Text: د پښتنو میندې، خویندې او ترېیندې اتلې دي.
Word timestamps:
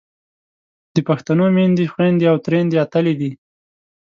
د 0.93 0.97
پښتنو 1.07 1.45
میندې، 1.55 1.85
خویندې 1.93 2.25
او 2.31 2.37
ترېیندې 2.45 2.77
اتلې 2.85 3.13
دي. 3.19 3.31